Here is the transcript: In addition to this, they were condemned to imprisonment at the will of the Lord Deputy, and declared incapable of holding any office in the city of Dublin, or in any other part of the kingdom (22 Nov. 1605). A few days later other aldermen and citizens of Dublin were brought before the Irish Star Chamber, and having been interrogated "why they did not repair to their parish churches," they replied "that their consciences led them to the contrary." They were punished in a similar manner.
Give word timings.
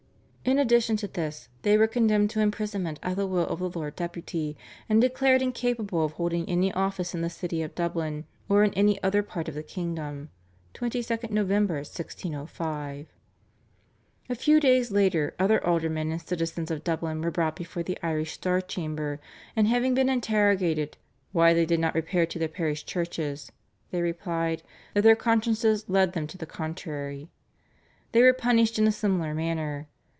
In 0.43 0.57
addition 0.57 0.97
to 0.97 1.07
this, 1.07 1.49
they 1.61 1.77
were 1.77 1.85
condemned 1.87 2.31
to 2.31 2.39
imprisonment 2.39 2.99
at 3.03 3.15
the 3.15 3.27
will 3.27 3.45
of 3.45 3.59
the 3.59 3.69
Lord 3.69 3.95
Deputy, 3.95 4.57
and 4.89 4.99
declared 4.99 5.39
incapable 5.41 6.03
of 6.03 6.13
holding 6.13 6.49
any 6.49 6.73
office 6.73 7.13
in 7.13 7.21
the 7.21 7.29
city 7.29 7.61
of 7.61 7.75
Dublin, 7.75 8.25
or 8.49 8.63
in 8.63 8.73
any 8.73 9.01
other 9.03 9.21
part 9.21 9.47
of 9.47 9.53
the 9.53 9.61
kingdom 9.61 10.29
(22 10.73 11.13
Nov. 11.29 11.49
1605). 11.49 13.07
A 14.31 14.35
few 14.35 14.59
days 14.59 14.89
later 14.89 15.35
other 15.37 15.63
aldermen 15.65 16.11
and 16.11 16.19
citizens 16.21 16.71
of 16.71 16.83
Dublin 16.83 17.21
were 17.21 17.31
brought 17.31 17.55
before 17.55 17.83
the 17.83 17.97
Irish 18.01 18.31
Star 18.33 18.61
Chamber, 18.61 19.21
and 19.55 19.67
having 19.67 19.93
been 19.93 20.09
interrogated 20.09 20.97
"why 21.31 21.53
they 21.53 21.67
did 21.67 21.79
not 21.79 21.93
repair 21.95 22.25
to 22.25 22.39
their 22.39 22.49
parish 22.49 22.83
churches," 22.83 23.51
they 23.91 24.01
replied 24.01 24.63
"that 24.95 25.03
their 25.03 25.15
consciences 25.15 25.85
led 25.87 26.13
them 26.13 26.25
to 26.25 26.37
the 26.37 26.47
contrary." 26.47 27.29
They 28.11 28.23
were 28.23 28.33
punished 28.33 28.79
in 28.79 28.87
a 28.87 28.91
similar 28.91 29.35
manner. 29.35 29.87